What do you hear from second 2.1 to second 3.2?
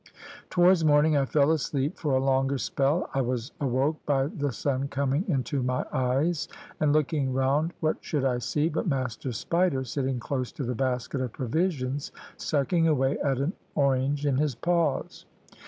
a longer spell.